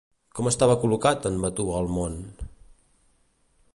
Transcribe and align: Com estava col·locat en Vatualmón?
Com 0.37 0.47
estava 0.51 0.77
col·locat 0.85 1.27
en 1.31 1.37
Vatualmón? 1.43 2.17